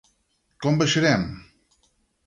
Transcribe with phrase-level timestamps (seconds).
[0.65, 1.29] Com baixarem?